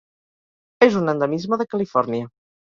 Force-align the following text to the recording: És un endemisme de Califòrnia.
És 0.87 0.97
un 1.03 1.13
endemisme 1.15 1.61
de 1.63 1.71
Califòrnia. 1.77 2.35